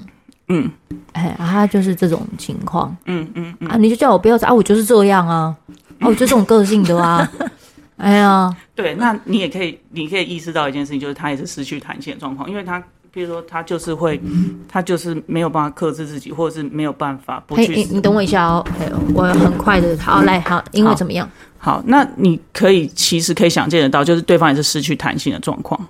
[0.52, 0.68] 嗯，
[1.12, 3.68] 哎，啊，他就是这种情况，嗯嗯，嗯。
[3.68, 5.56] 啊，你就叫我不要踩啊，我就是这样啊，
[6.00, 7.30] 啊，我就这种个性的啊，
[7.96, 12.82] 哎呀，对，那你也可以，你可以意识到一件事情，就是他也是失去弹性的状况，因为他。
[13.12, 14.20] 比如说，他就是会，
[14.68, 17.74] 他就是没有办法克制自己，或者是没有办法不去。
[17.74, 18.64] 你你等我一下哦，
[19.14, 21.28] 我很快的，好来好，因为怎么样？
[21.58, 25.80] 好，好，那你可以其实可以想见得到，就是对方也是失去弹性的状况，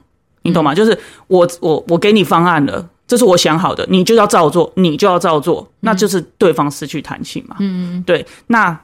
[0.43, 0.73] 你懂吗？
[0.73, 7.57] 嗯、就是我我我给你方案了，这是我想好的，你就要照做，你就要照做，那就是对方失去弹性嘛。
[7.61, 8.81] 嗯，对，那。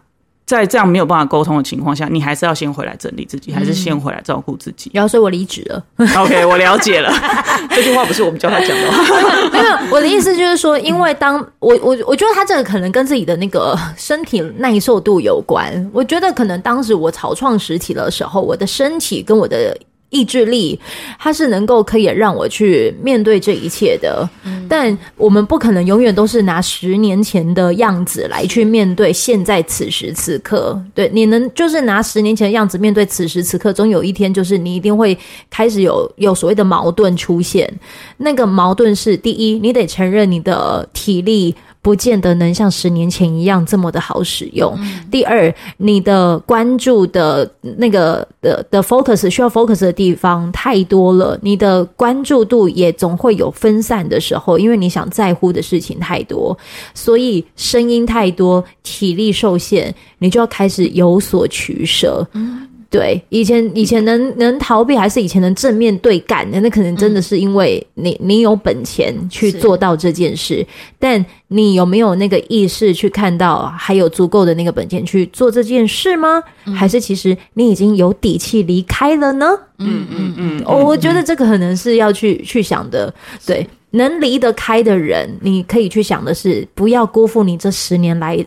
[0.47, 4.89] 在这样没有办法沟通的情况下，你还是要先回来整理自己，还是先回来照顾自己。
[4.95, 5.85] 然后，所以我离职了。
[6.17, 7.13] OK，我了解了。
[7.71, 8.99] 这句话不是我们教他讲的话。
[9.51, 15.91] 没有，我的意思就是说，因为当我我我觉得他这个可能跟自己的那个身体耐受度有关。
[15.93, 19.77] 我觉得可能当时我草创实体的时候，我的身体跟我的。
[20.17, 20.79] 意志力，
[21.19, 24.29] 它是能够可以让我去面对这一切的。
[24.45, 30.81] 嗯、但我们不可能永远都是拿十年前的样子来去面对现在此时此刻。
[30.95, 35.17] 对，你能就是拿十年前的样子面对此时此刻，总有一天就是你一定会
[35.51, 37.71] 开始有有所谓的矛盾出现。
[38.17, 41.55] 那个矛盾是：第一，你得承认你的体力。
[41.87, 44.77] 不见得能像十年前一样这么的好使用。
[44.81, 56.59] 嗯、第二，你的关注的那个的的 focus 需要 focus 的地方太多了，你的关注度也总会有分散的时候，因为你想在乎的事情太多，
[56.93, 62.27] 所以声音太多，体力受限，你就要开始有所取舍。
[62.33, 66.61] 嗯对，以前以前能能逃避，还是以前能正面对干的？
[66.61, 70.65] 那可能真的是因为你、嗯、你有本钱去做到这件事，
[70.99, 76.41] 但你有没有那个意识去看到还有足够的那个本钱去做这件事吗？
[76.65, 79.47] 嗯、还是其实你已经有底气离开了呢？
[79.79, 83.13] 嗯嗯嗯，我觉得这个可能是要去去想的。
[83.45, 88.39] 对，能离得开的人，你可以去想的是，不要辜负你这十年来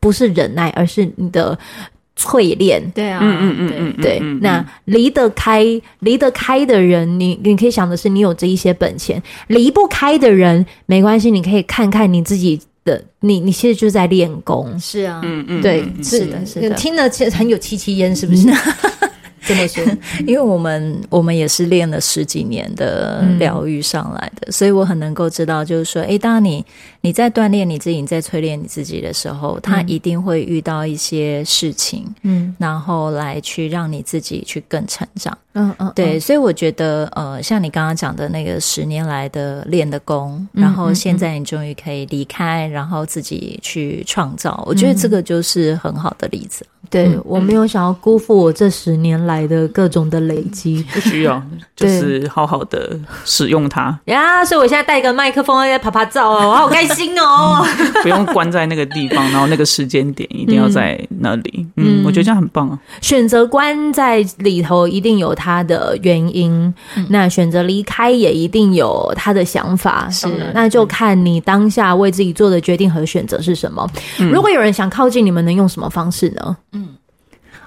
[0.00, 1.56] 不是忍耐，而是你的。
[2.22, 4.20] 淬炼，对啊，嗯嗯嗯嗯，对。
[4.40, 5.64] 那离得开，
[6.00, 9.18] 离得开的人，你你可以想的是，你有这一些本钱；
[9.48, 14.78] 离不开的人，没关系，你可以看看你自己的，你你其实就是在练功。
[14.78, 18.48] 是啊，嗯嗯，对，是的，是的，听了其实很有戚戚焉，是不是？
[19.44, 19.82] 这么说，
[20.24, 26.64] 因为我们我们也是练了十几年的疗愈上来的，嗯、所以我很能够知道，就是说，诶，当你
[27.02, 46.64] 你在锻炼你自己，你在淬炼你自己的时候，他一定会遇到一些事情，嗯，然后来去让你自己去更成长，嗯嗯，对，所以我觉得，呃，像你刚刚讲的那个十年来的练的功，然后现在你终于可以离开，然后自己去创造，我觉得这个就是很好的例子。
[46.90, 51.42] 对，嗯、我没有想要辜负我这十年来的各种的累积，不需要，
[51.74, 53.98] 就是好好的使用它。
[54.04, 54.44] 呀。
[54.44, 57.64] 所以我现在带个麦克风在拍拍照哦，我好开心哦。
[58.02, 61.66] 不用关在那个地方，然后那个时间点一定要在那里。
[61.76, 62.78] 嗯，嗯，我觉得这样很棒啊。
[63.00, 66.52] 选择关在里头一定有它的原因，
[66.96, 70.08] 嗯、那选择离开也一定有他的想法。
[70.10, 73.88] 是，那就看你当下为自己做的决定和选择是什么。
[74.18, 76.56] 嗯、如果有人想靠近你们，能用什么方式呢？
[76.72, 76.88] 嗯。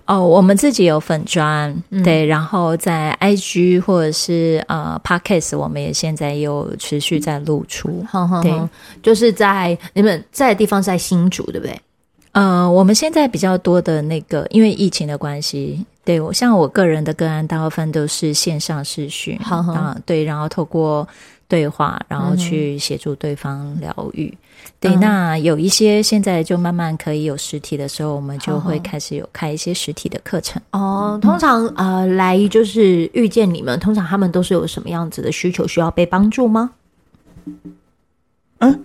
[0.06, 8.70] 哦，我们自己有粉专，嗯、对，然后在 IG 或者是呃 Podcast，我们也现在有持续在露出，嗯、对，
[9.02, 11.80] 就是在你们在的地方在新竹，对不对？
[12.34, 21.08] 呃，我们现在比较多的那个，因为疫情的关系，对我像我个人的个案，大部分都是线上视讯，啊对，然后透过
[21.48, 24.32] 对话，然后去协助对方疗愈。
[24.82, 30.62] 嗯对，那有一些现在就慢慢可以有实体的时候，我们就会开始有开一些实体的课程。
[30.72, 36.72] 哦，通常呃来就是遇见你们，通常他们都是有什么样子的需求需要被帮助吗？
[38.60, 38.80] 嗯。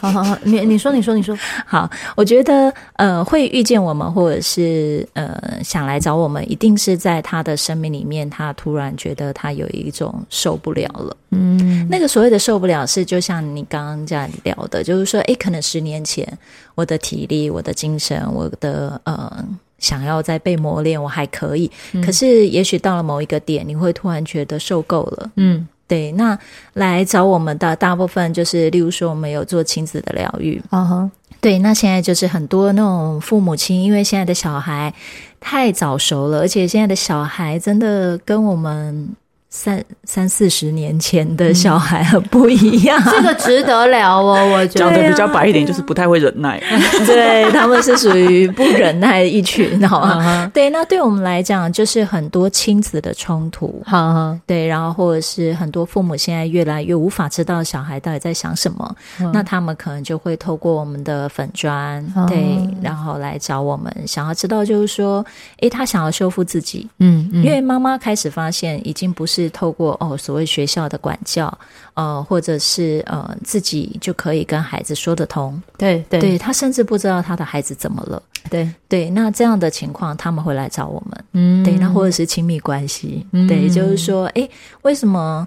[0.00, 11.16] 好好好，你你说你说你说好，我觉得呃会遇见我们或者是呃想来找我们，一定是在他的生命里面，他突然觉得他有一种受不了了。
[11.30, 16.26] 嗯，那个所谓的受不了是就像你刚刚这样聊的，就是说，诶，可能十年前
[16.74, 19.44] 我的体力、我的精神、我的呃
[19.78, 25.30] 想要再被磨练，我还可以，嗯、可是也许到了某一个点，你会突然觉得受够了。
[25.36, 25.66] 嗯。
[25.86, 26.38] 对，那
[26.74, 30.62] 来找我们的大部分就是，例如说，我们有做亲子的疗愈。
[30.70, 31.10] 嗯哼、uh，huh.
[31.40, 34.94] 对，那现在就是很多那种父母亲，因为现在的小孩
[35.40, 39.14] 太早熟了，而且现在的小孩真的跟我们。
[39.54, 44.48] 三三四十年前的小孩很 不一样，这个值得聊哦。
[44.50, 46.58] 我觉得讲的比较白一点，就是不太会忍耐。
[47.04, 50.50] 对，他们是属于不忍耐一群，好吗？
[50.54, 53.82] 对，那对我们来讲，就是很多亲子的冲突。
[53.84, 58.96] 好，对，然后或者是很多父母现在越来越无法知道小孩到底在想什么，
[59.34, 65.22] 那他们可能就会透过我们的粉砖，对，然后来找我们，想要知道就是说，
[65.60, 69.41] 诶，他想要修复自己，嗯，因为妈妈开始发现已经不是。
[69.44, 71.52] 是透过哦，所谓学校的管教，
[71.94, 75.60] 呃，或者是呃，自己就可以跟孩子说得通。
[75.76, 78.22] 对对，对，他甚至不知道他的孩子怎么了。
[78.50, 81.24] 对对，那这样的情况他们会来找我们。
[81.32, 84.48] 嗯，对，那或者是亲密关系，嗯、对，就是说，哎，
[84.82, 85.46] 为什么？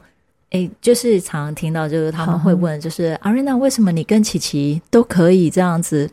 [0.51, 6.09] 哎，就是常常听到，就是他们会问，就是阿瑞娜，为什么你跟琪琪都可以这样子，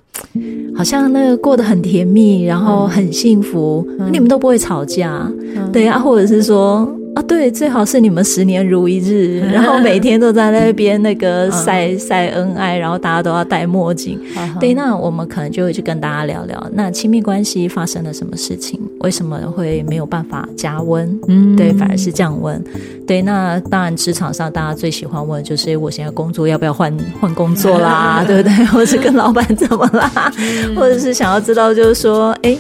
[0.75, 5.31] 好像那个过得很甜蜜，然后很幸福，嗯、你们都不会吵架？
[5.55, 6.89] 嗯、对啊，或者是说。
[7.23, 14.19] 对，最好是你们十年如一日， 然后每天都在那边那个晒晒恩爱，然后大家都要戴墨镜。
[14.61, 18.79] 对，那我们可能就会去跟大家聊聊，那亲密关系发生了什么事情？
[19.01, 21.19] 为什么会没有办法加温？
[21.29, 22.63] 嗯，对，反而是降温。
[23.07, 28.25] 对，那当然职场上大家最喜欢问的就是，我现在工作要不要换换工作啦？
[28.27, 28.65] 对不对？
[28.67, 30.33] 或是跟老板怎么啦？
[30.77, 32.57] 或者是想要知道，就是说，哎。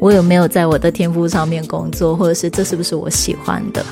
[0.00, 3.84] 我有没有在我的天赋上面工作，或者是这是不是我喜欢的？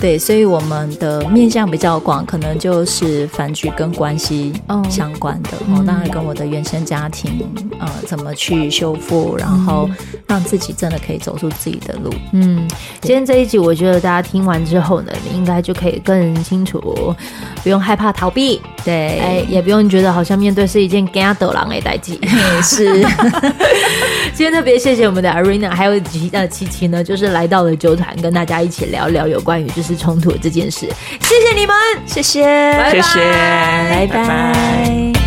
[0.00, 4.52] 对，所以我们的面向比较广，可能就是反举跟关系
[4.90, 5.50] 相关的。
[5.50, 7.46] 哦，嗯、当然跟我的原生家庭，
[7.78, 9.88] 呃，怎么去修复，然后
[10.26, 12.12] 让自己真的可以走出自己的路。
[12.32, 12.68] 嗯，
[13.00, 17.14] 今天这一集，我觉得大家听完之后呢，你应该就可以更清楚，
[17.62, 22.20] 不用害怕逃避，对，哎，也不用觉得好像面对是一件惊得人的代际。
[22.62, 23.00] 是，
[24.34, 25.30] 今天特别谢谢我们的
[25.70, 30.88] 还有琪呃琪琪呢，就是来到了酒团，跟大家一起聊聊有关于就是冲突这件事。
[31.20, 31.74] 谢谢你们，
[32.06, 32.42] 谢谢，
[32.90, 34.06] 谢谢，拜拜。
[34.06, 35.21] 拜拜。